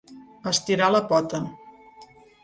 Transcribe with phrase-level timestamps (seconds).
[0.51, 1.41] Estirar la pota.